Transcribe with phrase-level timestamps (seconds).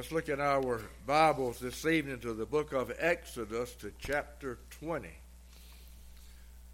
[0.00, 5.10] Let's look at our Bibles this evening to the book of Exodus to chapter 20.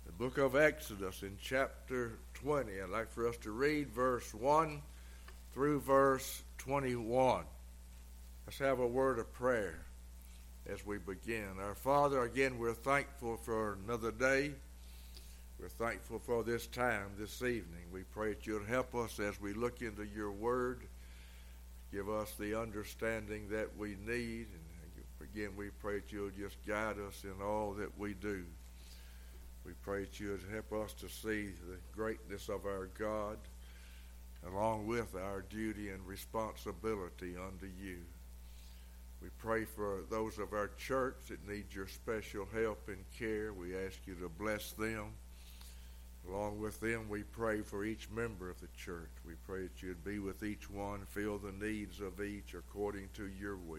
[0.06, 2.80] The book of Exodus in chapter 20.
[2.80, 4.80] I'd like for us to read verse 1
[5.52, 7.42] through verse 21.
[8.46, 9.80] Let's have a word of prayer
[10.70, 11.48] as we begin.
[11.60, 14.52] Our Father, again, we're thankful for another day.
[15.58, 17.86] We're thankful for this time this evening.
[17.90, 20.82] We pray that you'll help us as we look into your word.
[21.96, 24.48] Give us the understanding that we need.
[24.52, 28.44] And again, we pray that you'll just guide us in all that we do.
[29.64, 33.38] We pray that you'll help us to see the greatness of our God
[34.46, 38.00] along with our duty and responsibility unto you.
[39.22, 43.54] We pray for those of our church that need your special help and care.
[43.54, 45.14] We ask you to bless them.
[46.28, 49.10] Along with them, we pray for each member of the church.
[49.24, 53.28] We pray that you'd be with each one, fill the needs of each according to
[53.28, 53.78] your will.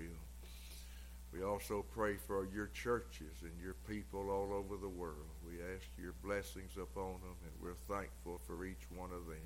[1.33, 5.27] We also pray for your churches and your people all over the world.
[5.45, 9.37] We ask your blessings upon them, and we're thankful for each one of them.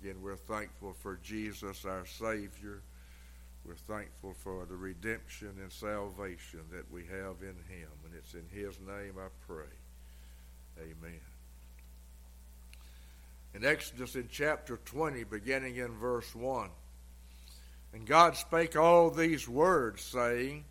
[0.00, 2.82] Again, we're thankful for Jesus, our Savior.
[3.64, 7.90] We're thankful for the redemption and salvation that we have in Him.
[8.04, 9.72] And it's in His name I pray.
[10.80, 11.31] Amen.
[13.54, 16.70] In Exodus in chapter 20, beginning in verse 1.
[17.92, 20.64] And God spake all these words, saying,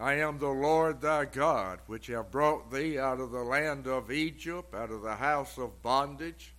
[0.00, 4.10] I am the Lord thy God, which have brought thee out of the land of
[4.10, 6.54] Egypt, out of the house of bondage.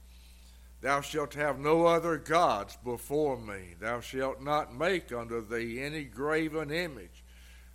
[0.82, 3.76] Thou shalt have no other gods before me.
[3.80, 7.24] Thou shalt not make unto thee any graven image,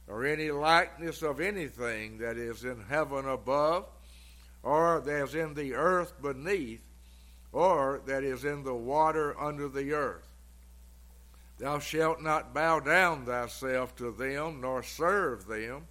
[0.07, 3.87] or any likeness of anything that is in heaven above,
[4.63, 6.81] or that is in the earth beneath,
[7.55, 10.29] or that is in the water under the earth.
[11.59, 15.87] Thou shalt not bow down thyself to them, nor serve them,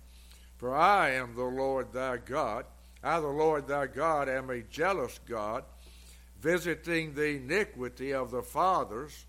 [0.58, 2.66] for I am the Lord thy God.
[3.02, 5.63] I, the Lord thy God, am a jealous God
[6.41, 9.25] visiting the iniquity of the fathers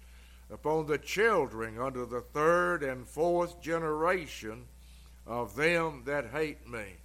[0.50, 4.64] upon the children unto the third and fourth generation
[5.24, 6.96] of them that hate me,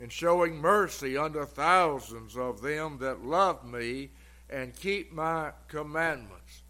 [0.00, 4.10] and showing mercy unto thousands of them that love me
[4.50, 6.62] and keep my commandments.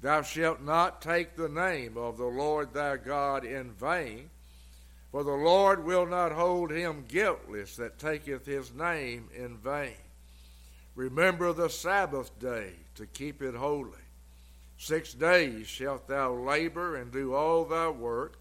[0.00, 4.30] Thou shalt not take the name of the Lord thy God in vain,
[5.10, 9.94] for the Lord will not hold him guiltless that taketh his name in vain.
[10.94, 13.90] Remember the Sabbath day to keep it holy.
[14.76, 18.38] Six days shalt thou labor and do all thy work,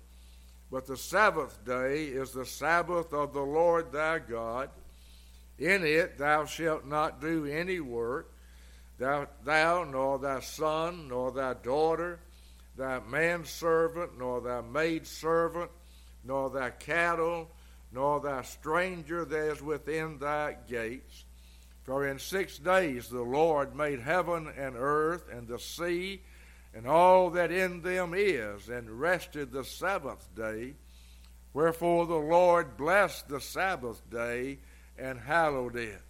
[0.72, 4.70] but the seventh day is the Sabbath of the Lord thy God.
[5.60, 8.34] In it thou shalt not do any work,
[9.02, 12.20] thou, nor thy son, nor thy daughter,
[12.78, 15.72] thy manservant, nor thy maidservant,
[16.24, 17.50] nor thy cattle,
[17.92, 21.26] nor thy stranger that is within thy gates
[21.84, 26.22] for in six days the Lord made heaven and earth and the sea
[26.74, 30.76] and all that in them is, and rested the seventh day.
[31.54, 34.60] Wherefore the Lord blessed the Sabbath day
[34.98, 36.02] and hallowed it.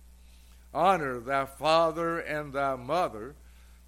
[0.74, 3.36] Honor thy father and thy mother,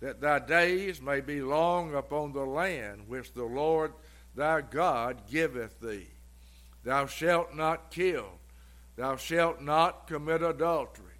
[0.01, 3.93] that thy days may be long upon the land which the Lord
[4.35, 6.07] thy God giveth thee.
[6.83, 8.27] Thou shalt not kill,
[8.97, 11.13] thou shalt not commit adultery.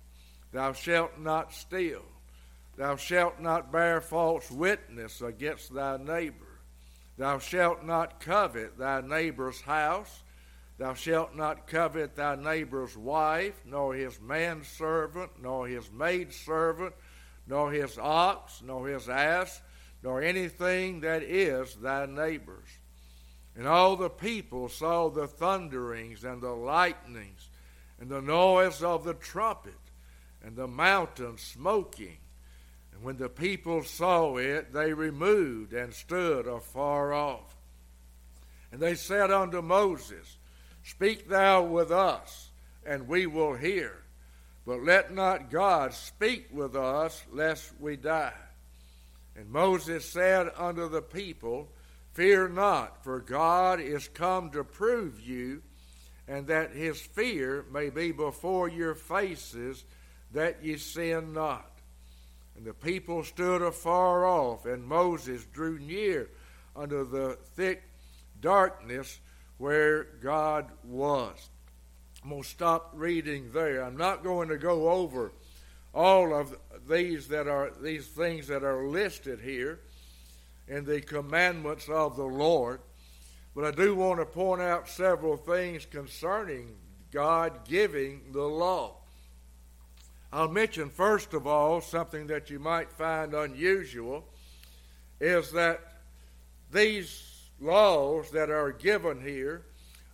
[0.52, 2.04] Thou shalt not steal.
[2.78, 6.60] Thou shalt not bear false witness against thy neighbor.
[7.18, 10.24] Thou shalt not covet thy neighbor's house.
[10.78, 16.96] Thou shalt not covet thy neighbor's wife, nor his manservant, nor his maidservant,
[17.48, 19.62] nor his ox, nor his ass,
[20.02, 22.70] nor anything that is thy neighbor's.
[23.56, 27.50] And all the people saw the thunderings and the lightnings
[28.00, 29.74] and the noise of the trumpet
[30.44, 32.18] and the mountain smoking.
[32.92, 37.56] And when the people saw it, they removed and stood afar off.
[38.72, 40.38] And they said unto Moses,
[40.84, 42.52] Speak thou with us,
[42.86, 44.04] and we will hear.
[44.66, 48.34] But let not God speak with us, lest we die.
[49.36, 51.70] And Moses said unto the people,
[52.14, 55.64] Fear not, for God is come to prove you,
[56.28, 59.84] and that his fear may be before your faces
[60.32, 61.70] that ye sin not.
[62.56, 66.30] And the people stood afar off, and Moses drew near
[66.76, 67.84] unto the thick
[68.40, 69.20] darkness
[69.64, 71.50] where God was.
[72.22, 73.82] I'm going to stop reading there.
[73.82, 75.32] I'm not going to go over
[75.94, 76.54] all of
[76.90, 79.80] these that are these things that are listed here
[80.68, 82.82] in the commandments of the Lord.
[83.56, 86.76] But I do want to point out several things concerning
[87.14, 88.98] God giving the law.
[90.34, 94.26] I'll mention first of all something that you might find unusual
[95.22, 95.80] is that
[96.70, 97.33] these
[97.64, 99.64] laws that are given here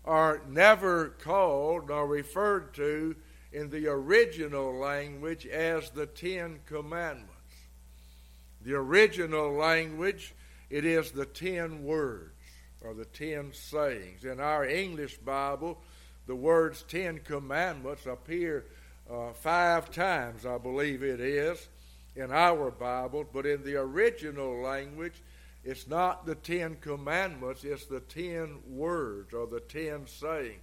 [0.06, 3.16] are never called nor referred to
[3.51, 7.34] in the original language as the Ten Commandments.
[8.63, 10.34] The original language,
[10.69, 12.34] it is the ten words
[12.81, 14.24] or the ten sayings.
[14.24, 15.80] In our English Bible,
[16.28, 18.66] the words Ten Commandments appear
[19.12, 21.68] uh, five times, I believe it is,
[22.16, 25.22] in our Bible, but in the original language,
[25.63, 30.61] it's not the Ten Commandments, it's the ten words or the ten sayings.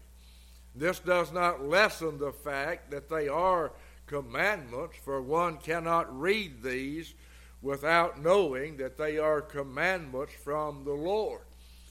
[0.74, 3.72] This does not lessen the fact that they are
[4.06, 7.14] commandments, for one cannot read these
[7.62, 11.42] without knowing that they are commandments from the Lord.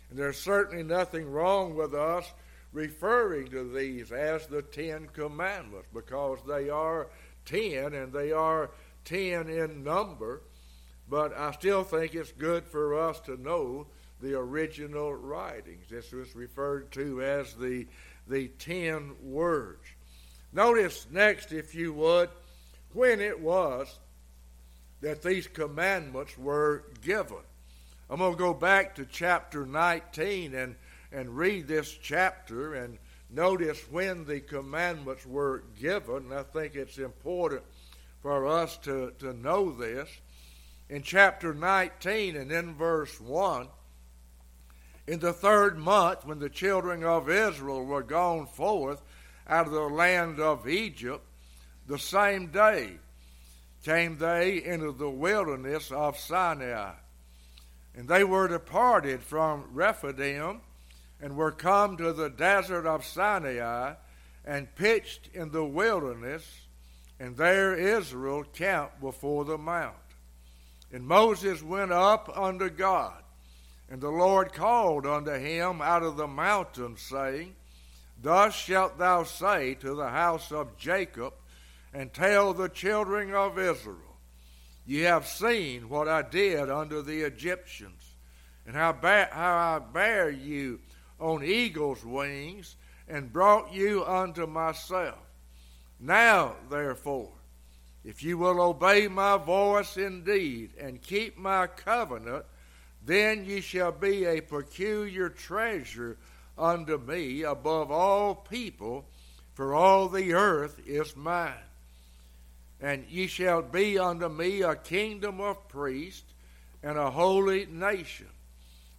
[0.10, 2.32] And there's certainly nothing wrong with us
[2.72, 7.08] referring to these as the Ten Commandments because they are
[7.46, 8.72] ten and they are
[9.04, 10.42] ten in number.
[11.10, 13.88] But I still think it's good for us to know
[14.22, 15.86] the original writings.
[15.90, 17.88] This was referred to as the,
[18.28, 19.84] the ten words.
[20.52, 22.30] Notice next, if you would,
[22.94, 24.00] when it was
[25.02, 27.38] that these commandments were given.
[28.10, 30.76] I'm going to go back to chapter 19 and
[31.16, 32.98] and read this chapter and
[33.30, 36.32] notice when the commandments were given.
[36.34, 37.62] I think it's important
[38.22, 40.10] for us to, to know this.
[40.90, 43.68] In chapter 19 and in verse 1,
[45.08, 49.02] in the third month, when the children of Israel were gone forth
[49.48, 51.24] out of the land of Egypt,
[51.88, 52.98] the same day
[53.84, 56.94] came they into the wilderness of Sinai.
[57.96, 60.62] And they were departed from Rephidim
[61.22, 63.94] and were come to the desert of Sinai
[64.44, 66.68] and pitched in the wilderness,
[67.20, 69.96] and there Israel camped before the mount.
[70.96, 73.22] And Moses went up unto God,
[73.90, 77.54] and the Lord called unto him out of the mountain, saying,
[78.22, 81.34] Thus shalt thou say to the house of Jacob,
[81.94, 84.16] and tell the children of Israel,
[84.86, 88.14] Ye have seen what I did unto the Egyptians,
[88.66, 90.80] and how, ba- how I bare you
[91.20, 92.78] on eagle's wings
[93.10, 95.20] and brought you unto myself.
[96.00, 97.35] Now, therefore,
[98.06, 102.46] if you will obey my voice indeed and keep my covenant,
[103.04, 106.18] then ye shall be a peculiar treasure
[106.56, 109.06] unto me above all people,
[109.56, 111.54] for all the earth is mine.
[112.80, 116.32] And ye shall be unto me a kingdom of priests
[116.84, 118.28] and a holy nation.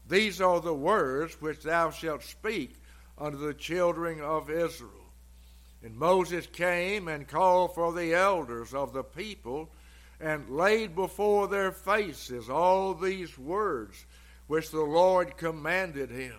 [0.08, 2.74] These are the words which thou shalt speak
[3.16, 4.95] unto the children of Israel.
[5.82, 9.70] And Moses came and called for the elders of the people
[10.20, 14.04] and laid before their faces all these words
[14.46, 16.36] which the Lord commanded him.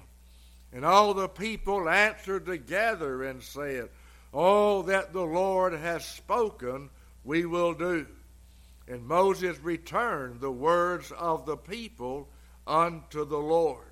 [0.73, 3.89] And all the people answered together and said,
[4.33, 6.89] All that the Lord has spoken,
[7.23, 8.05] we will do.
[8.87, 12.29] And Moses returned the words of the people
[12.65, 13.85] unto the Lord.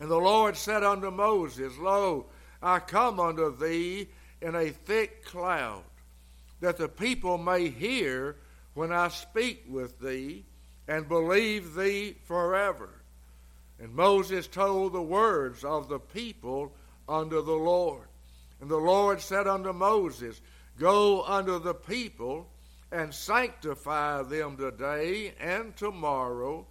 [0.00, 2.26] And the Lord said unto Moses, Lo,
[2.62, 4.08] I come unto thee
[4.44, 5.82] in a thick cloud,
[6.60, 8.36] that the people may hear
[8.74, 10.44] when I speak with thee,
[10.86, 12.90] and believe thee forever.
[13.80, 16.72] And Moses told the words of the people
[17.08, 18.06] unto the Lord.
[18.60, 20.40] And the Lord said unto Moses,
[20.78, 22.46] Go unto the people
[22.92, 26.66] and sanctify them today and tomorrow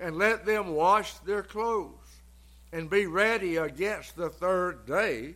[0.00, 1.92] and let them wash their clothes
[2.72, 5.34] and be ready against the third day.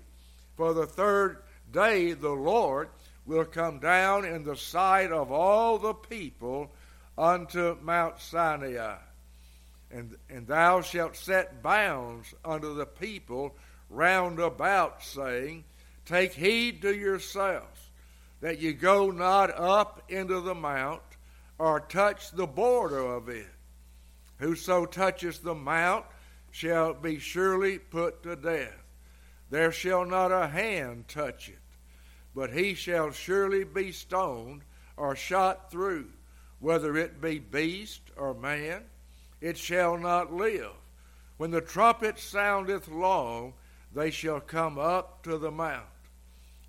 [0.57, 2.91] For the third day the Lord
[3.27, 6.71] will come down in the sight of all the people
[7.17, 8.97] unto Mount Sinai.
[9.91, 13.55] And, and thou shalt set bounds unto the people
[13.91, 15.65] round about, saying,
[16.05, 17.91] Take heed to yourselves,
[18.41, 21.03] that ye go not up into the mount,
[21.59, 23.47] or touch the border of it
[24.43, 26.05] Whoso touches the mount
[26.51, 28.75] shall be surely put to death.
[29.51, 31.61] There shall not a hand touch it,
[32.35, 34.63] but he shall surely be stoned
[34.97, 36.09] or shot through,
[36.61, 38.83] whether it be beast or man,
[39.41, 40.73] it shall not live.
[41.37, 43.55] When the trumpet soundeth long,
[43.95, 45.87] they shall come up to the mount.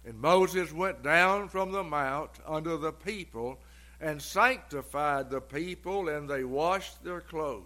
[0.06, 3.60] And Moses went down from the mount unto the people
[4.02, 7.64] and sanctified the people, and they washed their clothes.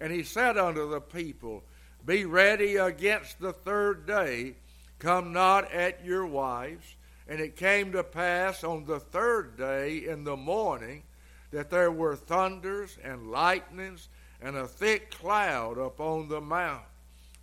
[0.00, 1.64] And he said unto the people,
[2.06, 4.54] Be ready against the third day.
[5.00, 6.94] Come not at your wives.
[7.30, 11.04] And it came to pass on the third day in the morning
[11.52, 14.08] that there were thunders and lightnings
[14.42, 16.82] and a thick cloud upon the mount,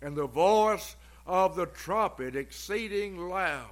[0.02, 0.94] and the voice
[1.26, 3.70] of the trumpet exceeding loud,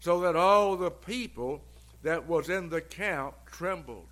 [0.00, 1.62] so that all the people
[2.02, 4.08] that was in the camp trembled.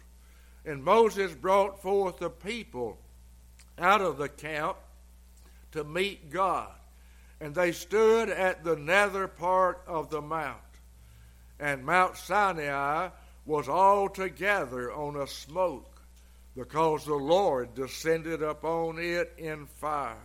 [0.64, 2.96] And Moses brought forth the people
[3.76, 4.76] out of the camp
[5.72, 6.70] to meet God.
[7.40, 10.58] And they stood at the nether part of the mount.
[11.58, 13.10] And Mount Sinai
[13.46, 16.02] was altogether on a smoke,
[16.56, 20.16] because the Lord descended upon it in fire.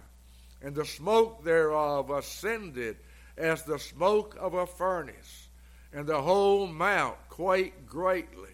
[0.62, 2.98] And the smoke thereof ascended
[3.38, 5.50] as the smoke of a furnace,
[5.94, 8.50] and the whole mount quaked greatly.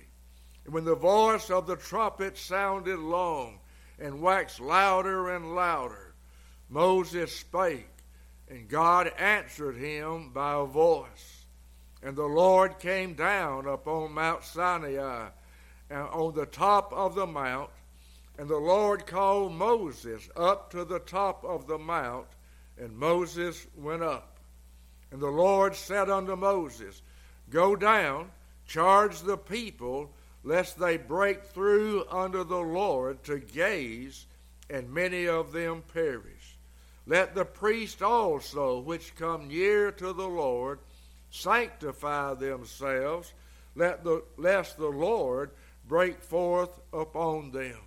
[0.63, 3.59] And when the voice of the trumpet sounded long,
[3.99, 6.13] and waxed louder and louder,
[6.69, 7.87] Moses spake,
[8.49, 11.34] and God answered him by a voice.
[12.05, 15.29] And the Lord came down upon Mount Sinai
[15.89, 17.71] on the top of the mount.
[18.37, 22.27] And the Lord called Moses up to the top of the mount,
[22.77, 24.37] and Moses went up.
[25.11, 27.01] And the Lord said unto Moses,
[27.49, 28.29] Go down,
[28.67, 30.11] charge the people,
[30.43, 34.27] lest they break through unto the Lord to gaze,
[34.69, 36.57] and many of them perish.
[37.07, 40.77] Let the priests also, which come near to the Lord,
[41.35, 43.33] sanctify themselves,
[43.75, 45.51] let the, lest the Lord
[45.87, 47.77] break forth upon them.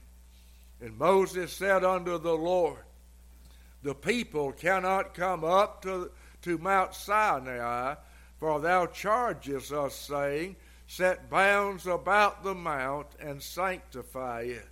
[0.81, 2.85] And Moses said unto the Lord,
[3.83, 6.11] The people cannot come up to,
[6.43, 7.95] to Mount Sinai,
[8.39, 14.69] for thou chargest us, saying, Set bounds about the mount and sanctify it.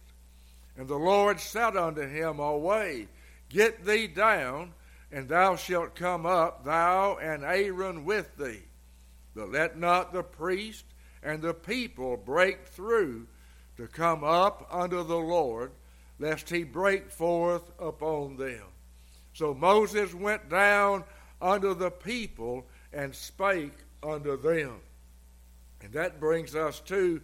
[0.76, 3.09] And the Lord said unto him, Away,
[3.49, 4.73] get thee down,
[5.16, 8.61] and thou shalt come up, thou and Aaron with thee.
[9.35, 10.85] But let not the priest
[11.23, 13.26] and the people break through
[13.78, 15.73] to come up unto the Lord,
[16.18, 18.61] lest he break forth upon them.
[19.32, 21.02] So Moses went down
[21.40, 24.80] unto the people and spake unto them.
[25.80, 27.23] And that brings us to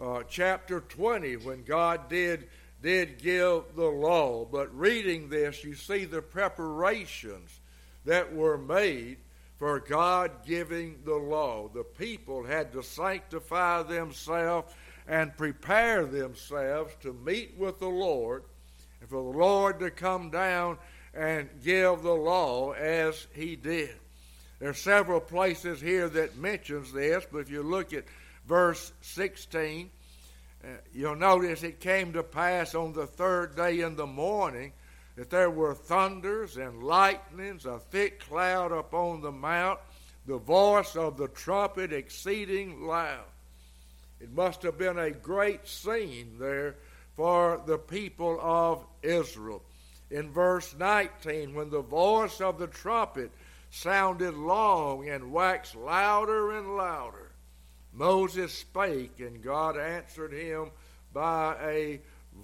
[0.00, 2.46] uh, chapter 20 when God did
[2.86, 4.44] did give the law.
[4.44, 7.50] But reading this, you see the preparations
[8.04, 9.16] that were made
[9.58, 11.66] for God giving the law.
[11.66, 14.72] The people had to sanctify themselves
[15.08, 18.44] and prepare themselves to meet with the Lord
[19.00, 20.78] and for the Lord to come down
[21.12, 23.96] and give the law as he did.
[24.60, 28.04] There are several places here that mentions this, but if you look at
[28.46, 29.88] verse 16, uh,
[30.66, 34.72] Uh, you'll notice it came to pass on the third day in the morning
[35.14, 39.78] that there were thunders and lightnings, a thick cloud upon the mount,
[40.26, 43.24] the voice of the trumpet exceeding loud.
[44.20, 46.74] It must have been a great scene there
[47.14, 49.62] for the people of Israel.
[50.10, 53.30] In verse 19, when the voice of the trumpet
[53.70, 57.25] sounded long and waxed louder and louder,
[57.96, 60.70] Moses spake, and God answered him
[61.14, 62.00] by a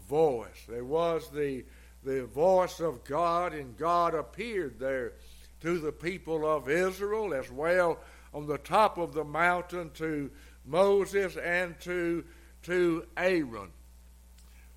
[0.09, 0.65] voice.
[0.67, 1.65] There was the,
[2.03, 5.13] the voice of God, and God appeared there
[5.61, 7.99] to the people of Israel as well
[8.33, 10.31] on the top of the mountain to
[10.65, 12.25] Moses and to,
[12.63, 13.71] to Aaron.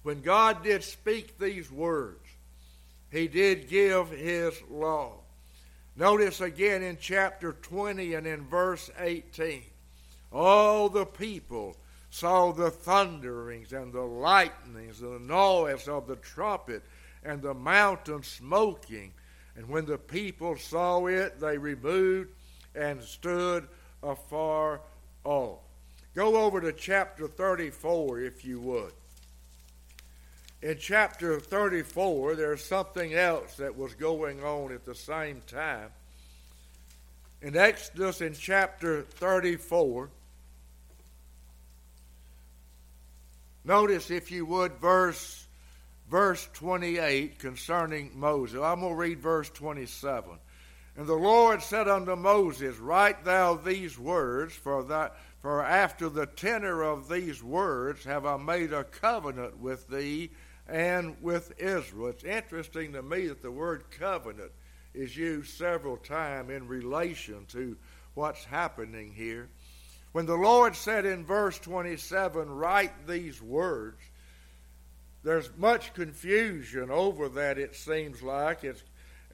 [0.03, 2.19] When God did speak these words,
[3.09, 5.13] he did give his law.
[5.95, 9.63] Notice again in chapter 20 and in verse 18
[10.35, 11.77] all the people
[12.09, 16.83] saw the thunderings and the lightnings and the noise of the trumpet
[17.23, 19.13] and the mountain smoking.
[19.55, 22.31] And when the people saw it, they removed
[22.75, 23.65] and stood
[24.03, 24.81] afar
[25.23, 25.59] off.
[26.13, 28.91] Go over to chapter 34, if you would.
[30.61, 35.89] In chapter 34, there's something else that was going on at the same time.
[37.41, 40.09] In Exodus, in chapter 34,
[43.65, 45.47] Notice, if you would, verse,
[46.07, 48.61] verse 28 concerning Moses.
[48.61, 50.37] I'm going to read verse 27.
[50.97, 56.27] And the Lord said unto Moses, Write thou these words, for, that, for after the
[56.27, 60.29] tenor of these words have I made a covenant with thee
[60.67, 62.09] and with Israel.
[62.09, 64.51] It's interesting to me that the word covenant
[64.93, 67.75] is used several times in relation to
[68.13, 69.49] what's happening here.
[70.15, 73.99] When the Lord said in verse 27, Write these words,
[75.23, 78.63] there's much confusion over that, it seems like.
[78.63, 78.81] It's,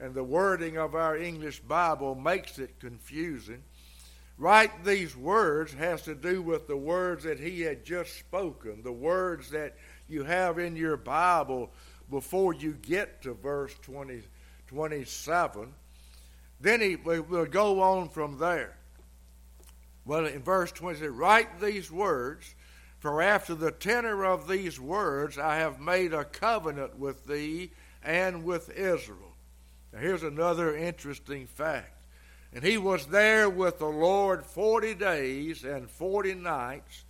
[0.00, 3.62] and the wording of our English Bible makes it confusing.
[4.36, 8.90] Write these words has to do with the words that he had just spoken, the
[8.90, 9.76] words that
[10.08, 11.70] you have in your Bible
[12.10, 14.22] before you get to verse 20,
[14.66, 15.74] 27.
[16.60, 18.78] Then he will go on from there.
[20.04, 22.54] Well, in verse 20, write these words,
[22.98, 27.70] for after the tenor of these words I have made a covenant with thee
[28.02, 29.34] and with Israel.
[29.92, 32.04] Now, here's another interesting fact.
[32.52, 37.04] And he was there with the Lord forty days and forty nights.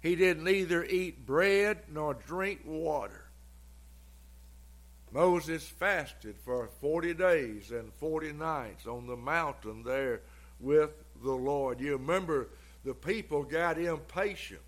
[0.00, 3.24] He did neither eat bread nor drink water.
[5.14, 10.22] Moses fasted for 40 days and 40 nights on the mountain there
[10.58, 10.90] with
[11.24, 11.80] the Lord.
[11.80, 12.48] You remember
[12.84, 14.60] the people got impatient.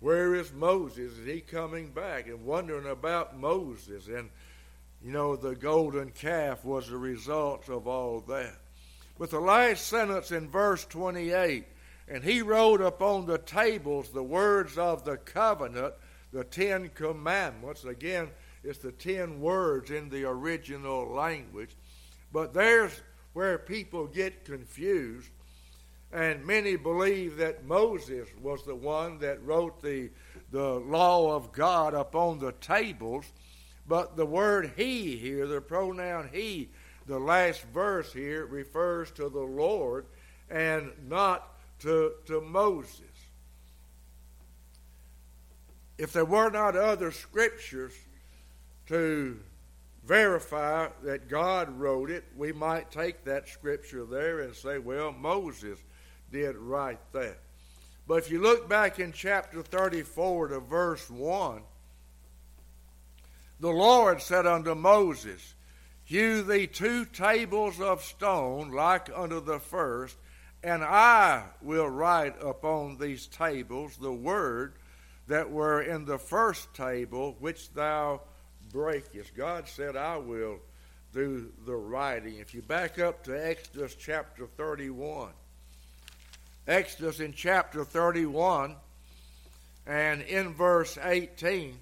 [0.00, 1.18] Where is Moses?
[1.18, 2.26] Is he coming back?
[2.26, 4.08] And wondering about Moses.
[4.08, 4.30] And,
[5.02, 8.56] you know, the golden calf was the result of all that.
[9.18, 11.64] But the last sentence in verse 28
[12.10, 15.94] and he wrote upon the tables the words of the covenant,
[16.32, 17.84] the Ten Commandments.
[17.84, 18.28] Again,
[18.64, 21.76] it's the ten words in the original language.
[22.32, 23.00] But there's
[23.32, 25.30] where people get confused.
[26.12, 30.10] And many believe that Moses was the one that wrote the,
[30.50, 33.24] the law of God upon the tables.
[33.86, 36.70] But the word he here, the pronoun he,
[37.06, 40.06] the last verse here refers to the Lord
[40.48, 41.48] and not
[41.80, 43.00] to, to Moses.
[45.98, 47.92] If there were not other scriptures
[48.86, 49.38] to
[50.04, 55.78] verify that God wrote it, we might take that scripture there and say, well, Moses
[56.30, 57.38] did write that.
[58.06, 61.62] But if you look back in chapter 34 to verse 1,
[63.60, 65.54] the Lord said unto Moses,
[66.04, 70.16] Hew thee two tables of stone like unto the first,
[70.62, 74.74] and I will write upon these tables the word
[75.28, 78.22] that were in the first table which thou
[78.72, 79.36] breakest.
[79.36, 80.58] God said, I will
[81.12, 82.38] do the writing.
[82.38, 85.30] If you back up to Exodus chapter 31,
[86.70, 88.76] Exodus in chapter 31
[89.86, 91.76] and in verse 18,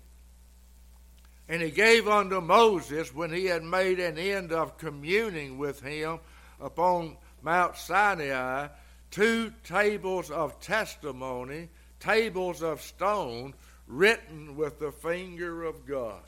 [1.48, 6.18] and he gave unto Moses, when he had made an end of communing with him
[6.61, 8.68] upon Mount Sinai,
[9.11, 11.68] two tables of testimony,
[12.01, 13.55] tables of stone,
[13.87, 16.22] written with the finger of God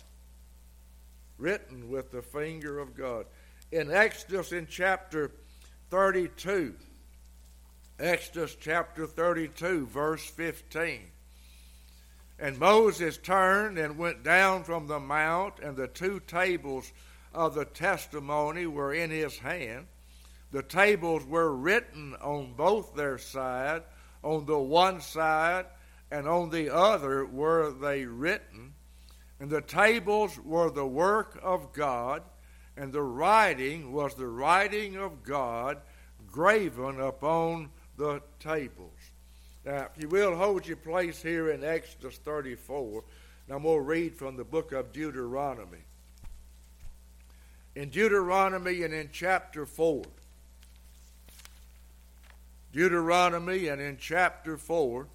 [1.41, 3.25] written with the finger of God.
[3.73, 5.31] In Exodus, in chapter
[5.89, 6.75] 32,
[8.01, 11.01] Exodus chapter 32, verse 15.
[12.39, 16.91] And Moses turned and went down from the mount, and the two tables
[17.35, 19.87] of the testimony were in his hand.
[20.51, 23.83] The tables were written on both their side,
[24.23, 25.67] on the one side
[26.11, 28.75] and on the other were they written.
[29.39, 32.23] And the tables were the work of God,
[32.77, 35.79] and the writing was the writing of God
[36.27, 38.99] graven upon the tables.
[39.67, 43.05] Now, if you will, hold your place here in Exodus 34.
[43.47, 45.85] Now, I'm going to read from the book of Deuteronomy.
[47.77, 50.03] In Deuteronomy and in chapter 4,
[52.73, 55.07] Deuteronomy and in chapter 4,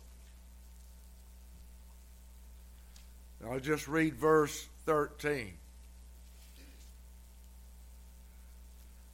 [3.50, 5.54] I'll just read verse 13.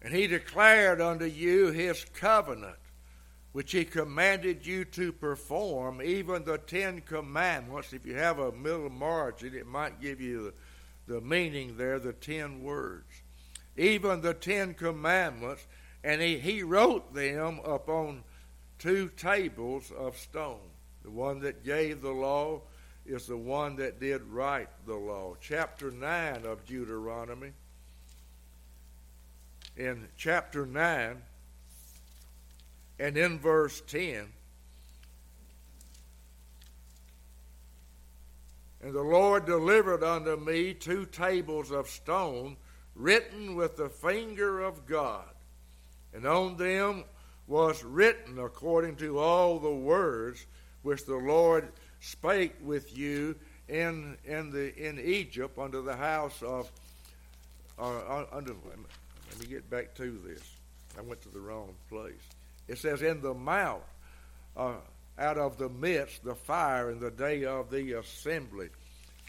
[0.01, 2.75] And he declared unto you his covenant,
[3.51, 7.91] which he commanded you to perform, even the Ten Commandments.
[7.91, 10.53] If you have a middle margin, it might give you
[11.07, 13.23] the, meaning there, the ten words.
[13.75, 15.65] Even the Ten Commandments,
[16.03, 18.23] and he, he wrote them upon
[18.79, 20.69] two tables of stone.
[21.03, 22.61] The one that gave the law
[23.05, 25.35] is the one that did write the law.
[25.41, 27.51] Chapter 9 of Deuteronomy.
[29.75, 31.21] In chapter 9
[33.01, 34.27] and in verse 10,
[38.83, 42.57] And the Lord delivered unto me two tables of stone
[42.95, 45.29] written with the finger of God,
[46.13, 47.03] and on them
[47.47, 50.45] was written according to all the words
[50.83, 53.35] which the Lord spake with you
[53.67, 56.71] in in the in Egypt under the house of
[57.77, 60.41] uh, under let me get back to this.
[60.97, 62.40] I went to the wrong place.
[62.67, 63.83] It says in the mount
[64.55, 64.75] uh,
[65.17, 68.69] out of the midst the fire in the day of the assembly.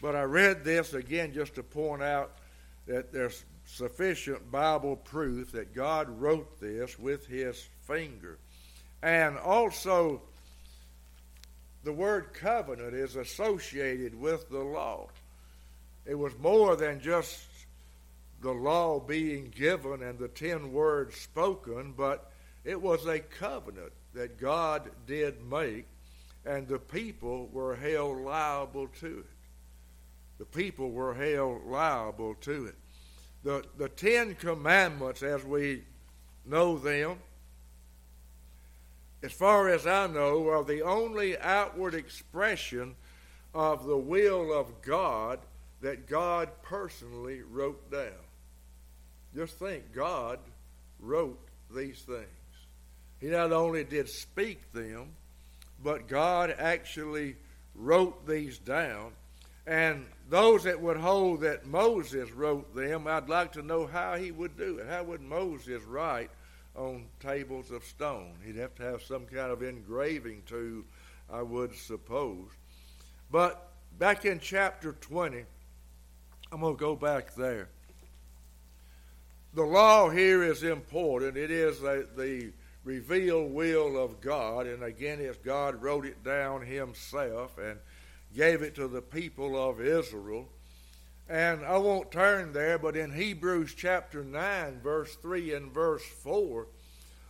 [0.01, 2.37] But I read this again just to point out
[2.87, 8.37] that there's sufficient Bible proof that God wrote this with his finger.
[9.01, 10.21] And also,
[11.83, 15.07] the word covenant is associated with the law.
[16.05, 17.45] It was more than just
[18.41, 22.32] the law being given and the ten words spoken, but
[22.63, 25.85] it was a covenant that God did make,
[26.45, 29.25] and the people were held liable to it.
[30.37, 32.75] The people were held liable to it.
[33.43, 35.83] The, the Ten Commandments, as we
[36.45, 37.19] know them,
[39.21, 42.95] as far as I know, are the only outward expression
[43.53, 45.39] of the will of God
[45.81, 48.23] that God personally wrote down.
[49.35, 50.39] Just think, God
[50.99, 51.39] wrote
[51.73, 52.27] these things.
[53.23, 55.13] He not only did speak them,
[55.81, 57.37] but God actually
[57.73, 59.13] wrote these down.
[59.65, 64.31] And those that would hold that Moses wrote them, I'd like to know how he
[64.31, 64.87] would do it.
[64.89, 66.31] How would Moses write
[66.75, 68.33] on tables of stone?
[68.45, 70.83] He'd have to have some kind of engraving tool,
[71.31, 72.49] I would suppose.
[73.31, 75.45] But back in chapter 20,
[76.51, 77.69] I'm going to go back there
[79.53, 81.37] the law here is important.
[81.37, 82.51] It is a, the
[82.83, 87.79] revealed will of God, and again, it's God wrote it down Himself and
[88.35, 90.47] gave it to the people of Israel.
[91.29, 96.67] And I won't turn there, but in Hebrews chapter 9, verse 3 and verse 4,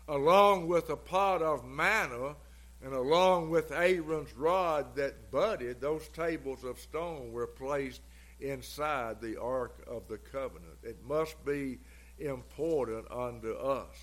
[0.08, 2.36] along with a pot of manna
[2.84, 8.02] and along with Aaron's rod that budded, those tables of stone were placed
[8.42, 10.80] inside the Ark of the Covenant.
[10.84, 11.78] It must be
[12.20, 13.96] important unto us.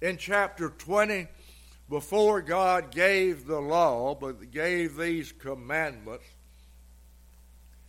[0.00, 1.26] In chapter 20,
[1.88, 6.24] before God gave the law, but gave these commandments,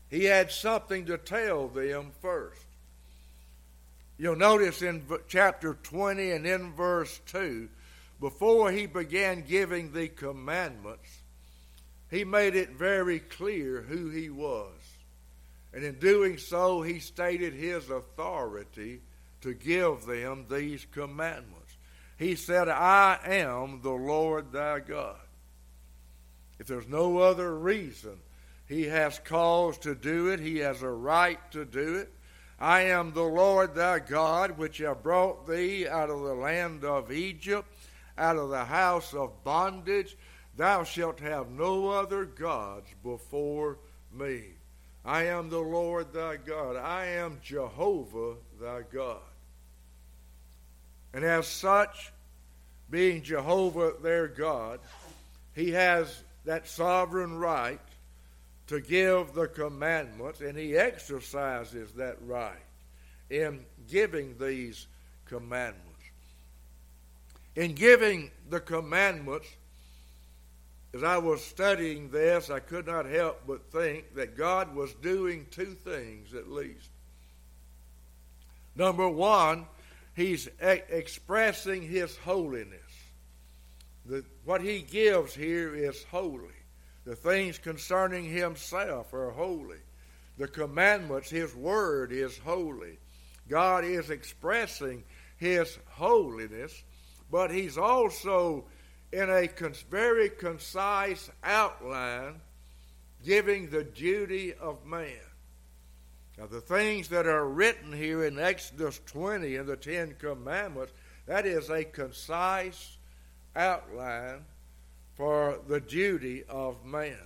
[0.09, 2.65] he had something to tell them first.
[4.17, 7.69] You'll notice in chapter 20 and in verse 2,
[8.19, 11.09] before he began giving the commandments,
[12.09, 14.73] he made it very clear who he was.
[15.73, 19.01] And in doing so, he stated his authority
[19.41, 21.60] to give them these commandments.
[22.21, 25.17] He said, I am the Lord thy God.
[26.59, 28.19] If there's no other reason,
[28.67, 32.13] he has cause to do it, he has a right to do it.
[32.59, 37.11] I am the Lord thy God, which have brought thee out of the land of
[37.11, 37.67] Egypt,
[38.19, 40.15] out of the house of bondage.
[40.55, 43.79] Thou shalt have no other gods before
[44.13, 44.43] me.
[45.03, 46.75] I am the Lord thy God.
[46.75, 49.21] I am Jehovah thy God.
[51.13, 52.11] And as such,
[52.89, 54.79] being Jehovah their God,
[55.53, 57.79] he has that sovereign right
[58.67, 62.55] to give the commandments, and he exercises that right
[63.29, 64.87] in giving these
[65.25, 65.87] commandments.
[67.55, 69.47] In giving the commandments,
[70.93, 75.45] as I was studying this, I could not help but think that God was doing
[75.51, 76.89] two things at least.
[78.75, 79.65] Number one,
[80.21, 82.79] he's e- expressing his holiness.
[84.05, 86.47] The, what he gives here is holy.
[87.05, 89.79] The things concerning himself are holy.
[90.37, 92.99] The commandments, his word is holy.
[93.47, 95.03] God is expressing
[95.37, 96.83] his holiness,
[97.29, 98.65] but he's also,
[99.11, 99.49] in a
[99.89, 102.41] very concise outline,
[103.23, 105.30] giving the duty of man.
[106.41, 110.91] Now, the things that are written here in Exodus 20 and the Ten Commandments,
[111.27, 112.97] that is a concise
[113.55, 114.45] outline
[115.13, 117.19] for the duty of man.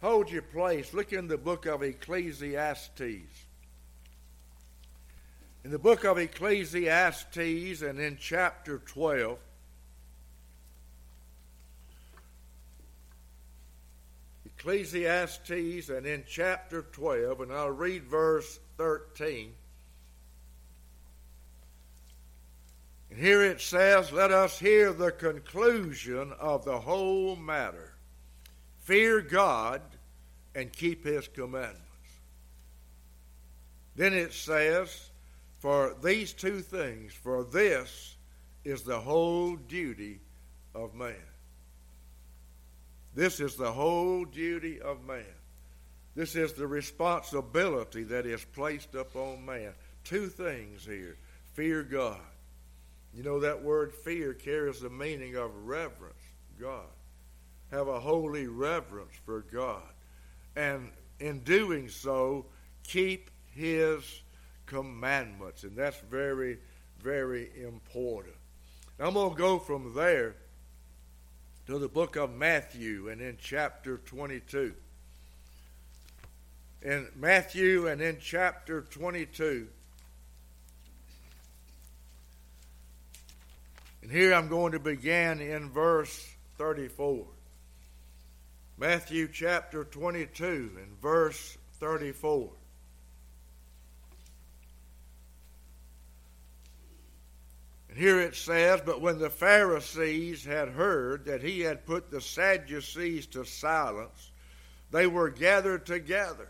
[0.00, 0.94] Hold your place.
[0.94, 3.02] Look in the book of Ecclesiastes.
[5.64, 9.38] In the book of Ecclesiastes and in chapter 12,
[14.46, 19.52] Ecclesiastes and in chapter 12, and I'll read verse 13.
[23.10, 27.92] And here it says, Let us hear the conclusion of the whole matter.
[28.80, 29.82] Fear God
[30.54, 31.78] and keep his commandments.
[33.96, 35.10] Then it says,
[35.58, 38.16] For these two things, for this
[38.64, 40.20] is the whole duty
[40.74, 41.14] of man.
[43.14, 45.24] This is the whole duty of man.
[46.14, 49.72] This is the responsibility that is placed upon man.
[50.04, 51.16] Two things here
[51.54, 52.20] fear God.
[53.14, 56.22] You know, that word fear carries the meaning of reverence,
[56.58, 56.86] God.
[57.70, 59.82] Have a holy reverence for God.
[60.56, 62.46] And in doing so,
[62.84, 64.22] keep His
[64.66, 66.58] commandments, and that's very,
[67.00, 68.34] very important.
[68.98, 70.36] I'm going to go from there
[71.66, 74.74] to the book of Matthew and in chapter 22.
[76.82, 79.68] In Matthew and in chapter 22,
[84.02, 87.24] and here I'm going to begin in verse 34.
[88.78, 92.50] Matthew chapter 22 and verse 34.
[97.90, 102.20] And here it says, But when the Pharisees had heard that he had put the
[102.20, 104.32] Sadducees to silence,
[104.90, 106.48] they were gathered together.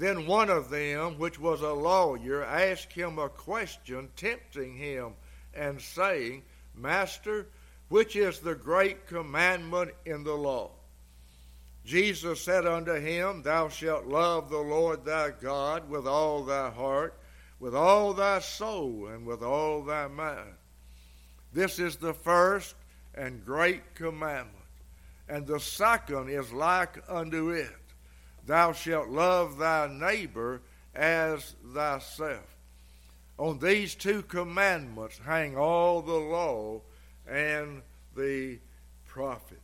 [0.00, 5.12] Then one of them, which was a lawyer, asked him a question, tempting him,
[5.52, 6.42] and saying,
[6.74, 7.48] Master,
[7.90, 10.70] which is the great commandment in the law?
[11.84, 17.14] Jesus said unto him, Thou shalt love the Lord thy God with all thy heart
[17.58, 20.54] with all thy soul and with all thy mind.
[21.52, 22.74] This is the first
[23.14, 24.56] and great commandment.
[25.28, 27.76] And the second is like unto it
[28.46, 30.62] Thou shalt love thy neighbor
[30.94, 32.56] as thyself.
[33.38, 36.82] On these two commandments hang all the law
[37.26, 37.82] and
[38.16, 38.58] the
[39.06, 39.60] prophets.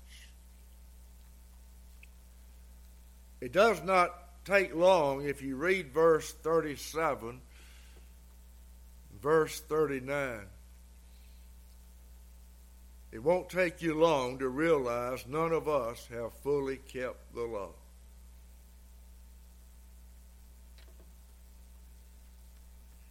[3.40, 7.40] It does not take long if you read verse 37
[9.20, 10.40] verse 39.
[13.12, 17.72] It won't take you long to realize none of us have fully kept the law.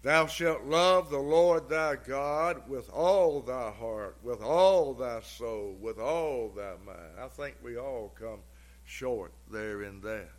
[0.06, 5.76] Thou shalt love the Lord thy God with all thy heart, with all thy soul,
[5.82, 7.20] with all thy mind.
[7.20, 8.42] I think we all come
[8.84, 10.30] short there in that.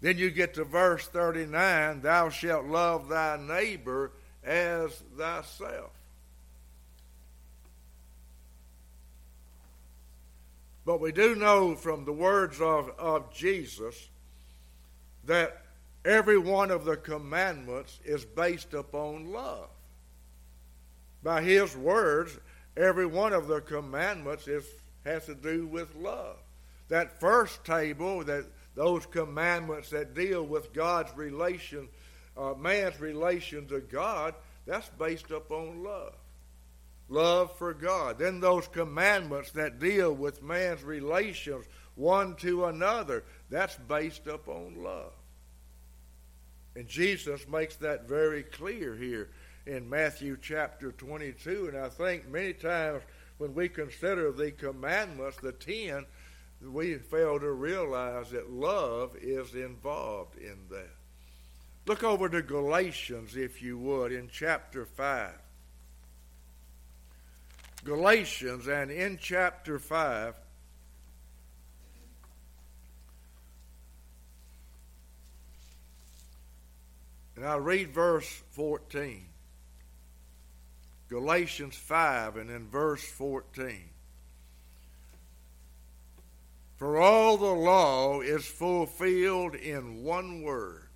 [0.00, 4.12] Then you get to verse 39 Thou shalt love thy neighbor
[4.44, 5.90] as thyself.
[10.86, 14.08] But we do know from the words of, of Jesus
[15.24, 15.64] that
[16.04, 19.68] every one of the commandments is based upon love.
[21.22, 22.38] By his words,
[22.76, 24.64] every one of the commandments is,
[25.04, 26.36] has to do with love.
[26.88, 31.88] That first table, that those commandments that deal with God's relation
[32.38, 34.34] uh, man's relation to God,
[34.64, 36.14] that's based upon love.
[37.08, 38.18] Love for God.
[38.18, 45.10] Then those commandments that deal with man's relations one to another, that's based upon love.
[46.78, 49.30] And Jesus makes that very clear here
[49.66, 51.70] in Matthew chapter 22.
[51.72, 53.02] And I think many times
[53.38, 56.06] when we consider the commandments, the ten,
[56.62, 60.90] we fail to realize that love is involved in that.
[61.86, 65.32] Look over to Galatians, if you would, in chapter 5.
[67.82, 70.34] Galatians, and in chapter 5,
[77.38, 79.24] and I'll read verse 14.
[81.08, 83.90] Galatians 5 and in verse 14.
[86.78, 90.88] For all the law is fulfilled in one word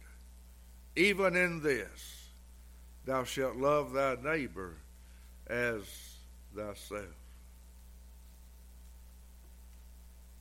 [0.97, 2.33] even in this,
[3.05, 4.79] thou shalt love thy neighbor
[5.47, 5.83] as
[6.57, 7.07] thyself.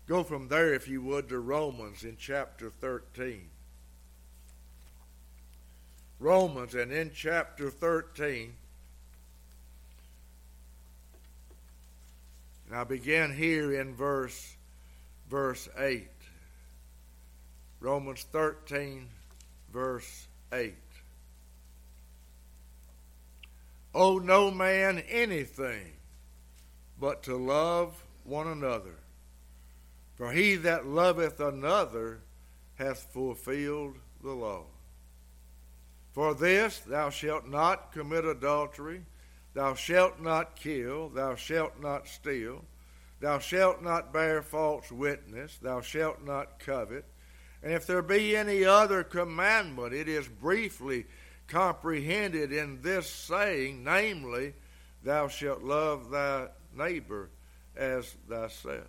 [0.08, 3.50] Go from there, if you would, to Romans in chapter 13.
[6.22, 8.54] Romans, and in chapter 13,
[12.68, 14.56] and I begin here in verse,
[15.32, 16.08] verse 8.
[17.80, 19.08] Romans 13,
[19.74, 20.76] verse 8.
[23.96, 25.94] Owe no man anything
[27.00, 28.94] but to love one another.
[30.14, 32.20] For he that loveth another
[32.76, 34.66] hath fulfilled the law.
[36.12, 39.04] For this thou shalt not commit adultery,
[39.54, 42.66] thou shalt not kill, thou shalt not steal,
[43.20, 47.06] thou shalt not bear false witness, thou shalt not covet.
[47.64, 51.06] And if there be any other commandment, it is briefly
[51.48, 54.54] comprehended in this saying, namely,
[55.04, 57.30] Thou shalt love thy neighbor
[57.76, 58.88] as thyself.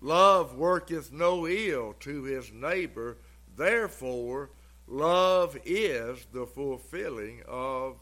[0.00, 3.16] Love worketh no ill to his neighbor,
[3.56, 4.50] therefore,
[4.90, 7.96] love is the fulfilling of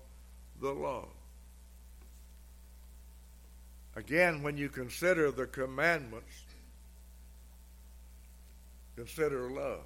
[0.61, 1.07] the law.
[3.95, 6.33] Again, when you consider the commandments,
[8.97, 9.85] consider love.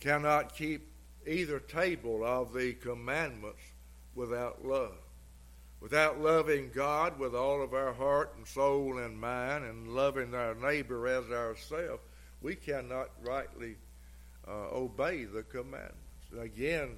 [0.00, 0.92] Cannot keep
[1.26, 3.62] either table of the commandments
[4.14, 4.96] without love.
[5.80, 10.54] Without loving God with all of our heart and soul and mind and loving our
[10.54, 12.02] neighbor as ourselves,
[12.42, 13.76] we cannot rightly
[14.50, 15.96] uh, obey the commandments.
[16.32, 16.96] And again,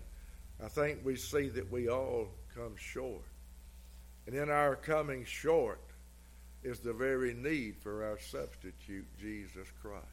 [0.63, 3.25] I think we see that we all come short.
[4.27, 5.81] And in our coming short
[6.63, 10.07] is the very need for our substitute, Jesus Christ.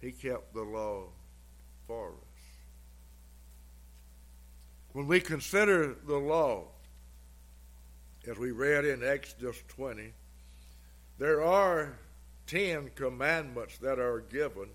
[0.00, 1.04] He kept the law
[1.86, 2.14] for us.
[4.92, 6.64] When we consider the law,
[8.28, 10.12] as we read in Exodus 20,
[11.18, 11.98] there are
[12.50, 14.68] ten commandments that are given.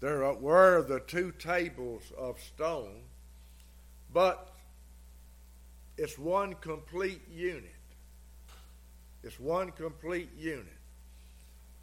[0.00, 3.00] There were the two tables of stone,
[4.12, 4.54] but
[5.96, 7.64] it's one complete unit.
[9.22, 10.66] It's one complete unit.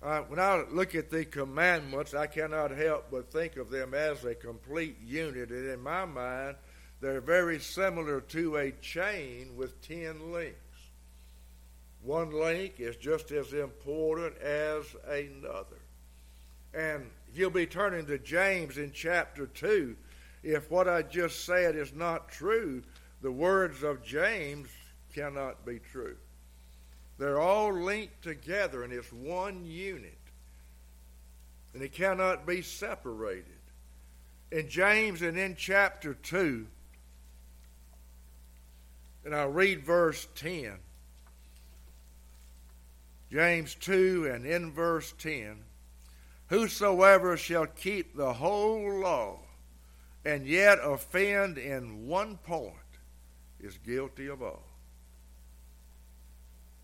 [0.02, 4.26] Uh, when I look at the commandments, I cannot help but think of them as
[4.26, 5.50] a complete unit.
[5.50, 6.56] And in my mind,
[7.02, 10.60] they're very similar to a chain with ten links.
[12.08, 15.82] One link is just as important as another.
[16.74, 19.94] And you'll be turning to James in chapter 2.
[20.42, 22.82] If what I just said is not true,
[23.22, 24.70] the words of James
[25.14, 26.16] cannot be true.
[27.18, 30.18] They're all linked together and it's one unit.
[31.74, 33.44] And it cannot be separated.
[34.50, 36.68] In James and in chapter 2,
[39.26, 40.72] and I'll read verse 10.
[43.32, 45.64] James 2 and in verse 10
[46.48, 49.40] Whosoever shall keep the whole law
[50.24, 52.74] and yet offend in one point
[53.60, 54.64] is guilty of all.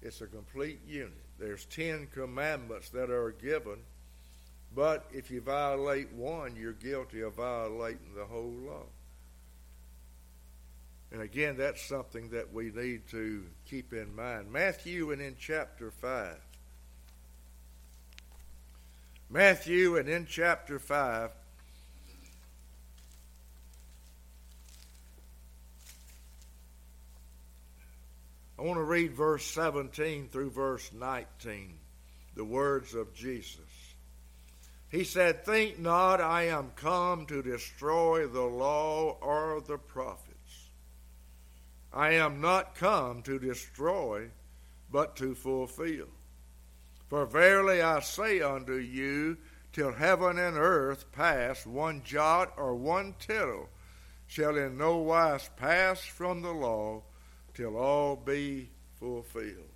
[0.01, 1.13] It's a complete unit.
[1.39, 3.79] There's ten commandments that are given,
[4.75, 8.85] but if you violate one, you're guilty of violating the whole law.
[11.13, 14.51] And again, that's something that we need to keep in mind.
[14.51, 16.37] Matthew and in chapter 5.
[19.29, 21.29] Matthew and in chapter 5.
[28.57, 31.77] I want to read verse 17 through verse 19,
[32.35, 33.59] the words of Jesus.
[34.89, 40.32] He said, Think not I am come to destroy the law or the prophets.
[41.93, 44.29] I am not come to destroy,
[44.91, 46.07] but to fulfill.
[47.07, 49.37] For verily I say unto you,
[49.71, 53.69] till heaven and earth pass, one jot or one tittle
[54.27, 57.03] shall in no wise pass from the law
[57.53, 59.69] till all be fulfilled.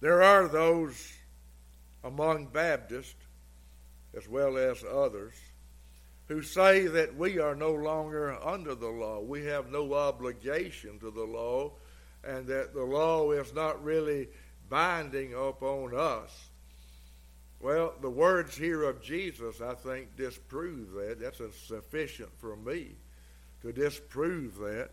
[0.00, 1.12] There are those
[2.02, 3.14] among Baptists,
[4.16, 5.34] as well as others,
[6.28, 9.20] who say that we are no longer under the law.
[9.20, 11.72] We have no obligation to the law,
[12.24, 14.28] and that the law is not really
[14.68, 16.48] binding upon us.
[17.60, 21.20] Well, the words here of Jesus, I think, disprove that.
[21.20, 22.96] That's sufficient for me
[23.62, 24.90] to disprove that.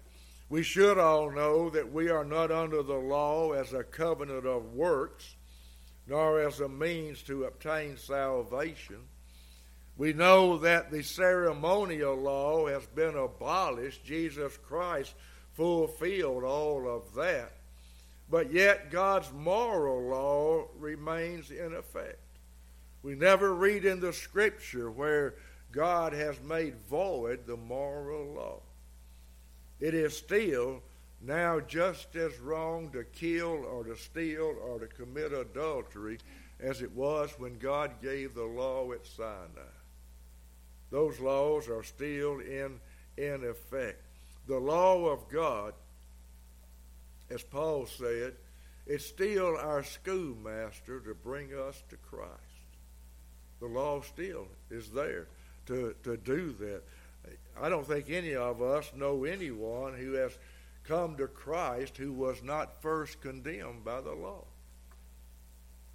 [0.49, 4.73] We should all know that we are not under the law as a covenant of
[4.73, 5.35] works,
[6.07, 8.97] nor as a means to obtain salvation
[9.99, 14.05] we know that the ceremonial law has been abolished.
[14.05, 15.13] Jesus Christ
[15.55, 17.51] fulfilled all of that.
[18.29, 22.21] But yet, God's moral law remains in effect.
[23.03, 25.35] We never read in the Scripture where
[25.73, 28.61] God has made void the moral law.
[29.81, 30.81] It is still
[31.19, 36.19] now just as wrong to kill or to steal or to commit adultery
[36.61, 39.78] as it was when God gave the law at Sinai.
[40.91, 42.79] Those laws are still in,
[43.17, 44.01] in effect.
[44.47, 45.73] The law of God,
[47.29, 48.33] as Paul said,
[48.87, 52.33] is still our schoolmaster to bring us to Christ.
[53.59, 55.27] The law still is there
[55.67, 56.81] to, to do that.
[57.61, 60.35] I don't think any of us know anyone who has
[60.85, 64.45] come to Christ who was not first condemned by the law.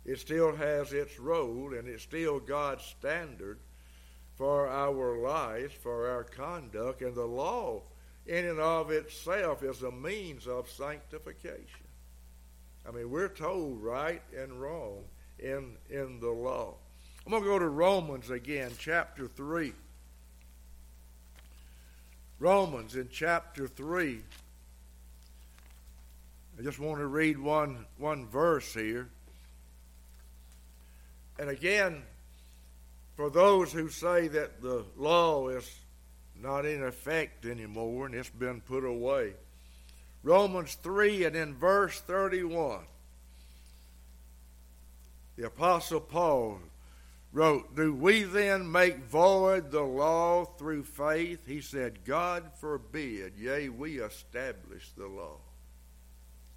[0.05, 3.59] It still has its role and it's still God's standard
[4.37, 7.83] for our lives, for our conduct, and the law
[8.27, 11.87] in and of itself is a means of sanctification.
[12.87, 15.05] I mean, we're told right and wrong
[15.39, 16.75] in, in the law.
[17.25, 19.73] I'm going to go to Romans again, chapter 3.
[22.39, 24.21] Romans in chapter 3.
[26.59, 29.09] I just want to read one, one verse here.
[31.39, 32.03] And again,
[33.17, 35.69] for those who say that the law is
[36.41, 39.35] not in effect anymore and it's been put away.
[40.23, 42.81] Romans 3 and in verse 31,
[45.37, 46.59] the Apostle Paul
[47.33, 51.47] wrote, Do we then make void the law through faith?
[51.47, 55.39] He said, God forbid, yea, we establish the law.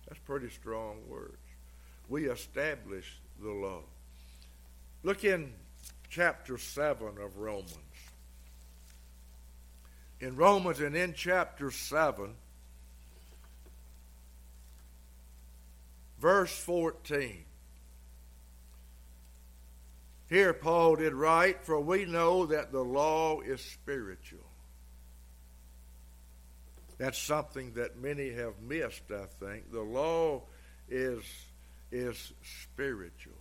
[0.08, 1.38] That's pretty strong words.
[2.08, 3.82] We establish the law.
[5.04, 5.52] Look in
[6.10, 7.74] chapter 7 of Romans.
[10.20, 12.34] In Romans and in chapter 7,
[16.20, 17.44] verse 14.
[20.30, 24.40] Here, Paul did write, For we know that the law is spiritual.
[26.98, 29.72] That's something that many have missed, I think.
[29.72, 30.44] The law
[30.90, 31.24] is,
[31.92, 32.34] is
[32.64, 33.38] spiritual.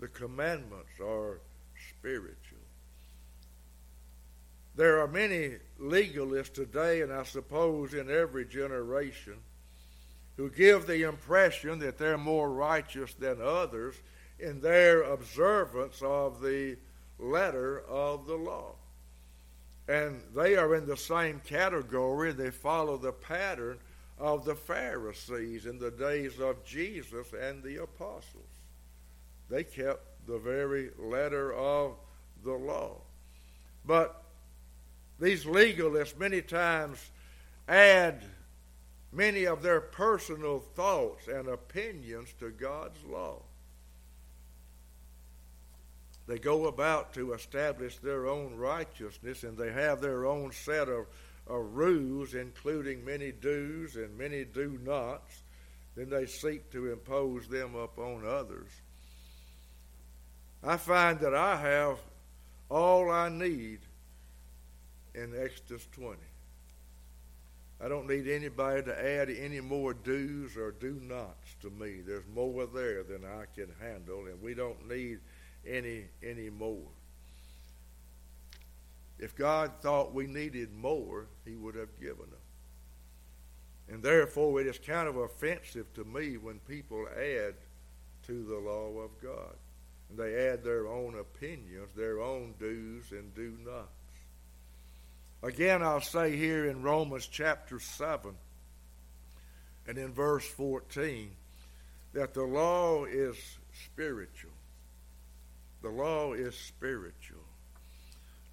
[0.00, 1.40] The commandments are
[1.98, 2.58] spiritual.
[4.74, 9.36] There are many legalists today, and I suppose in every generation,
[10.36, 13.94] who give the impression that they're more righteous than others
[14.38, 16.76] in their observance of the
[17.18, 18.74] letter of the law.
[19.88, 22.32] And they are in the same category.
[22.32, 23.78] They follow the pattern
[24.18, 28.44] of the Pharisees in the days of Jesus and the apostles.
[29.48, 31.96] They kept the very letter of
[32.44, 33.00] the law.
[33.84, 34.22] But
[35.20, 36.98] these legalists many times
[37.68, 38.24] add
[39.12, 43.42] many of their personal thoughts and opinions to God's law.
[46.26, 51.06] They go about to establish their own righteousness and they have their own set of,
[51.46, 55.42] of rules, including many do's and many do nots.
[55.94, 58.70] Then they seek to impose them upon others.
[60.66, 61.98] I find that I have
[62.68, 63.78] all I need
[65.14, 66.16] in Exodus 20.
[67.80, 72.00] I don't need anybody to add any more do's or do nots to me.
[72.04, 75.20] There's more there than I can handle, and we don't need
[75.64, 76.88] any any more.
[79.18, 82.40] If God thought we needed more, He would have given them.
[83.88, 87.54] And therefore, it is kind of offensive to me when people add
[88.26, 89.54] to the law of God.
[90.08, 93.88] And they add their own opinions, their own do's and do nots.
[95.42, 98.34] Again, I'll say here in Romans chapter 7
[99.86, 101.30] and in verse 14
[102.14, 103.36] that the law is
[103.84, 104.52] spiritual.
[105.82, 107.44] The law is spiritual.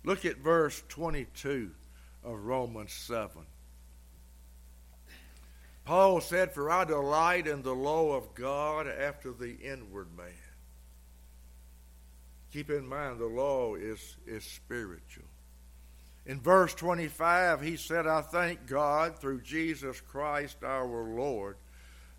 [0.03, 1.71] Look at verse 22
[2.23, 3.29] of Romans 7.
[5.85, 10.27] Paul said, For I delight in the law of God after the inward man.
[12.53, 15.25] Keep in mind, the law is, is spiritual.
[16.27, 21.57] In verse 25, he said, I thank God through Jesus Christ our Lord.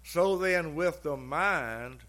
[0.02, 2.00] So then, with the mind,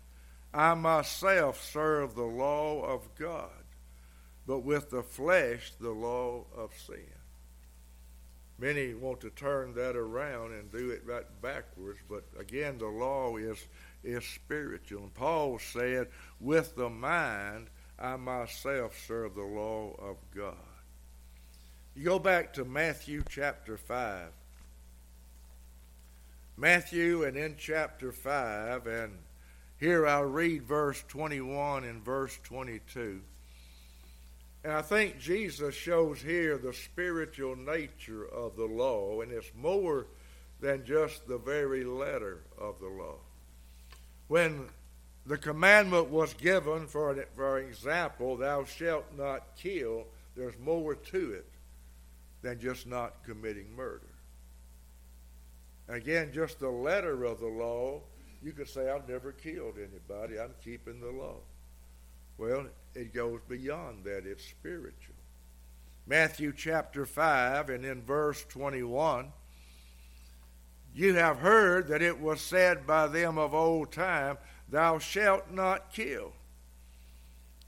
[0.51, 3.51] I myself serve the law of God,
[4.47, 7.05] but with the flesh, the law of sin.
[8.57, 13.35] Many want to turn that around and do it right backwards, but again, the law
[13.37, 13.67] is,
[14.03, 15.03] is spiritual.
[15.03, 16.07] And Paul said,
[16.39, 17.67] With the mind,
[17.97, 20.55] I myself serve the law of God.
[21.95, 24.27] You go back to Matthew chapter 5.
[26.57, 29.13] Matthew, and in chapter 5, and
[29.77, 33.21] here I'll read verse 21 and verse 22.
[34.63, 40.07] And I think Jesus shows here the spiritual nature of the law, and it's more
[40.59, 43.19] than just the very letter of the law.
[44.27, 44.69] When
[45.25, 50.05] the commandment was given, for, for example, thou shalt not kill,
[50.35, 51.49] there's more to it
[52.41, 54.07] than just not committing murder.
[55.87, 58.01] Again, just the letter of the law,
[58.43, 61.37] you could say, I've never killed anybody, I'm keeping the law.
[62.37, 65.15] Well, it goes beyond that, it's spiritual.
[66.05, 69.31] Matthew chapter 5 and in verse 21,
[70.93, 74.37] you have heard that it was said by them of old time,
[74.69, 76.33] Thou shalt not kill.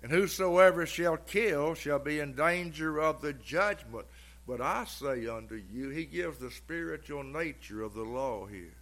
[0.03, 4.05] And whosoever shall kill shall be in danger of the judgment.
[4.47, 8.75] But I say unto you, he gives the spiritual nature of the law here.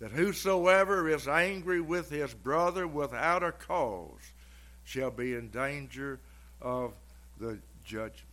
[0.00, 4.32] That whosoever is angry with his brother without a cause
[4.84, 6.18] shall be in danger
[6.60, 6.92] of
[7.38, 8.26] the judgment.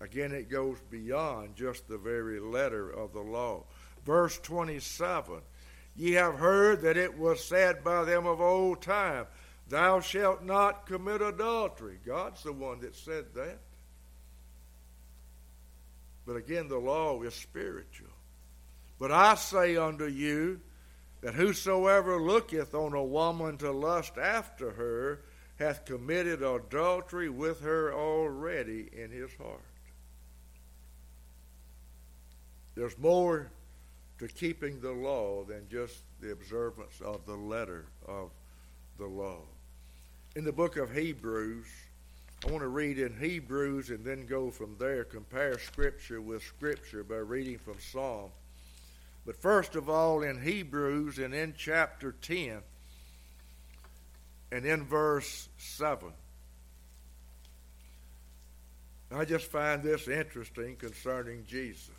[0.00, 3.64] Again, it goes beyond just the very letter of the law.
[4.04, 5.40] Verse 27
[5.96, 9.26] Ye have heard that it was said by them of old time,
[9.68, 11.98] Thou shalt not commit adultery.
[12.04, 13.58] God's the one that said that.
[16.26, 18.08] But again, the law is spiritual.
[18.98, 20.60] But I say unto you
[21.20, 25.22] that whosoever looketh on a woman to lust after her
[25.56, 29.60] hath committed adultery with her already in his heart.
[32.74, 33.50] There's more
[34.18, 38.30] to keeping the law than just the observance of the letter of
[38.98, 39.40] the law.
[40.36, 41.66] In the book of Hebrews,
[42.46, 47.02] I want to read in Hebrews and then go from there, compare Scripture with Scripture
[47.02, 48.30] by reading from Psalm.
[49.24, 52.60] But first of all, in Hebrews and in chapter 10
[54.52, 56.12] and in verse 7.
[59.10, 61.90] I just find this interesting concerning Jesus.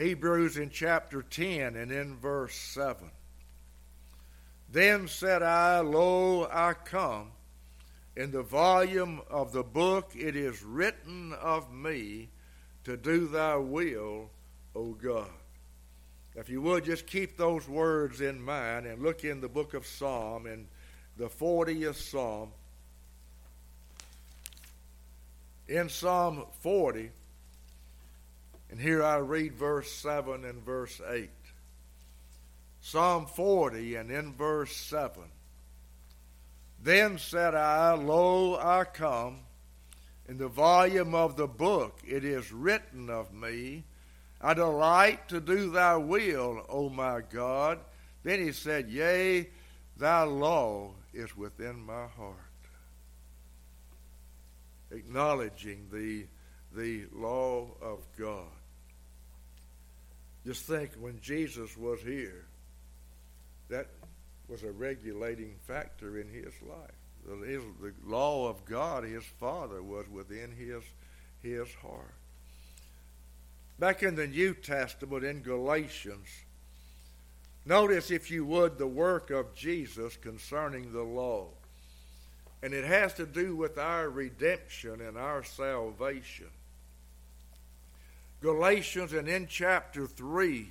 [0.00, 3.10] Hebrews in chapter 10 and in verse 7.
[4.72, 7.32] Then said I, Lo, I come.
[8.16, 12.30] In the volume of the book it is written of me
[12.84, 14.30] to do thy will,
[14.74, 15.28] O God.
[16.34, 19.86] If you would just keep those words in mind and look in the book of
[19.86, 20.66] Psalm and
[21.16, 22.50] the 40th Psalm.
[25.68, 27.10] In Psalm 40,
[28.70, 31.28] and here I read verse 7 and verse 8.
[32.80, 35.22] Psalm 40 and in verse 7.
[36.82, 39.40] Then said I, Lo, I come.
[40.28, 43.84] In the volume of the book it is written of me,
[44.40, 47.80] I delight to do thy will, O my God.
[48.22, 49.50] Then he said, Yea,
[49.96, 52.36] thy law is within my heart.
[54.92, 56.26] Acknowledging the,
[56.72, 58.46] the law of God.
[60.46, 62.46] Just think when Jesus was here,
[63.68, 63.88] that
[64.48, 66.90] was a regulating factor in his life.
[67.26, 70.82] The, his, the law of God, his Father, was within his,
[71.42, 72.14] his heart.
[73.78, 76.28] Back in the New Testament in Galatians,
[77.64, 81.48] notice, if you would, the work of Jesus concerning the law.
[82.62, 86.48] And it has to do with our redemption and our salvation.
[88.40, 90.70] Galatians and in chapter 3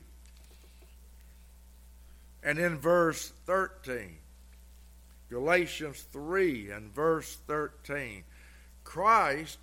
[2.43, 4.17] and in verse 13.
[5.29, 8.23] Galatians 3 and verse 13.
[8.83, 9.59] Christ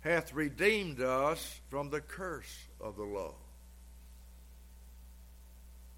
[0.00, 3.34] hath redeemed us from the curse of the law.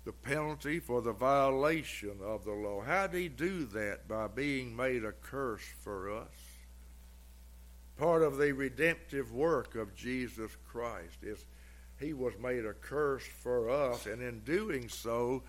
[0.04, 2.80] The penalty for the violation of the law.
[2.80, 4.08] How did he do that?
[4.08, 6.41] By being made a curse for us.
[7.96, 11.44] Part of the redemptive work of Jesus Christ is
[12.00, 15.42] he was made a curse for us, and in doing so,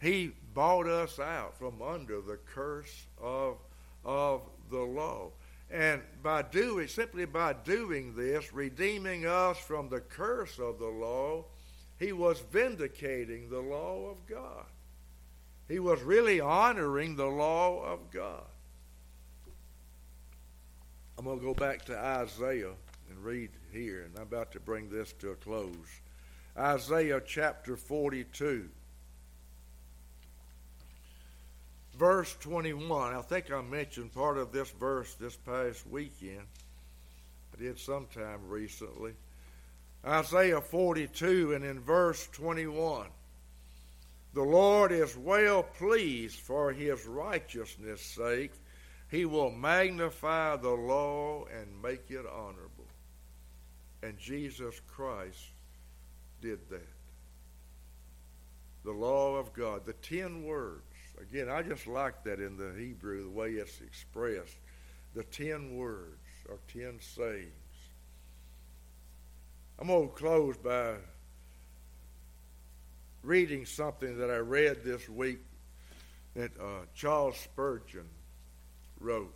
[0.00, 3.56] he bought us out from under the curse of,
[4.04, 5.32] of the law.
[5.70, 11.46] And by doing, simply by doing this, redeeming us from the curse of the law,
[11.98, 14.66] he was vindicating the law of God.
[15.66, 18.44] He was really honoring the law of God.
[21.18, 22.72] I'm going to go back to Isaiah
[23.10, 26.00] and read here, and I'm about to bring this to a close.
[26.56, 28.68] Isaiah chapter 42.
[31.96, 33.14] verse 21.
[33.14, 36.42] I think I mentioned part of this verse this past weekend.
[37.54, 39.12] I did sometime recently.
[40.04, 43.06] Isaiah 42 and in verse 21.
[44.34, 48.52] The Lord is well pleased for his righteousness' sake.
[49.10, 52.88] He will magnify the law and make it honorable.
[54.02, 55.52] And Jesus Christ
[56.40, 56.88] did that.
[58.84, 60.82] The law of God, the ten words
[61.20, 64.58] Again, I just like that in the Hebrew, the way it's expressed.
[65.14, 67.50] The ten words or ten sayings.
[69.78, 70.94] I'm going to close by
[73.22, 75.40] reading something that I read this week
[76.34, 78.08] that uh, Charles Spurgeon
[79.00, 79.34] wrote.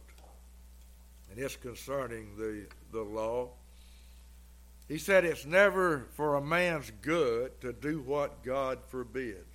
[1.31, 3.51] And it's concerning the, the law.
[4.89, 9.47] He said, It's never for a man's good to do what God forbids.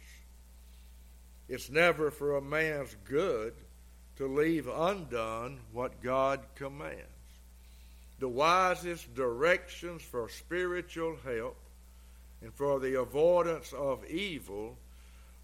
[1.49, 3.53] It's never for a man's good
[4.17, 7.01] to leave undone what God commands.
[8.19, 11.57] The wisest directions for spiritual help
[12.41, 14.77] and for the avoidance of evil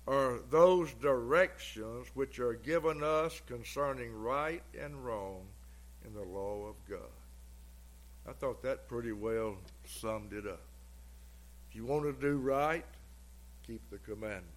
[0.07, 5.41] are those directions which are given us concerning right and wrong
[6.05, 6.99] in the law of God.
[8.27, 10.61] I thought that pretty well summed it up.
[11.69, 12.85] If you want to do right,
[13.65, 14.47] keep the commandments.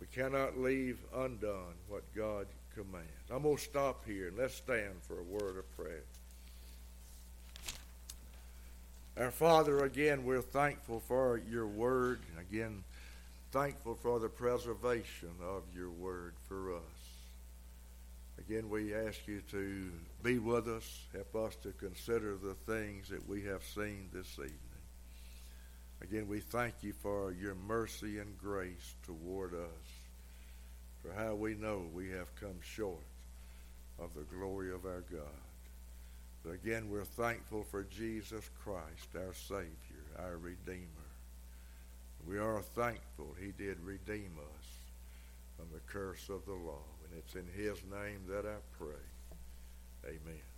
[0.00, 3.08] We cannot leave undone what God commands.
[3.30, 6.04] I'm going to stop here and let's stand for a word of prayer.
[9.16, 12.18] Our Father, again, we're thankful for your word.
[12.50, 12.82] Again,
[13.54, 16.82] thankful for the preservation of your word for us.
[18.36, 19.92] Again, we ask you to
[20.24, 24.58] be with us, help us to consider the things that we have seen this evening.
[26.02, 29.86] Again, we thank you for your mercy and grace toward us,
[31.00, 33.06] for how we know we have come short
[34.00, 35.44] of the glory of our God.
[36.44, 39.68] But again, we're thankful for Jesus Christ, our Savior,
[40.18, 41.03] our Redeemer.
[42.26, 44.66] We are thankful He did redeem us
[45.56, 46.84] from the curse of the law.
[47.04, 49.04] And it's in His name that I pray.
[50.06, 50.53] Amen.